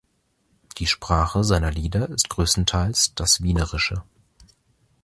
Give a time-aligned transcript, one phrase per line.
[0.79, 4.01] Die Sprache seiner Lieder ist größtenteils das Wienerische.